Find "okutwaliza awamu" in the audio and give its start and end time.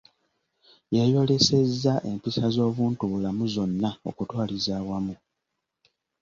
4.09-5.15